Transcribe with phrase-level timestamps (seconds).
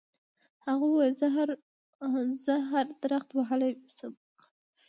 [0.65, 1.23] هغه وویل چې
[2.45, 4.13] زه هر درخت وهلی شم.